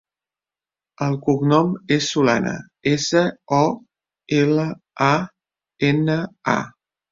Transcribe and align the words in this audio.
El 1.07 1.17
cognom 1.27 1.69
és 1.97 2.07
Solana: 2.15 2.55
essa, 2.93 3.23
o, 3.59 3.61
ela, 4.41 4.67
a, 5.11 5.13
ena, 5.93 6.21
a. 6.59 6.61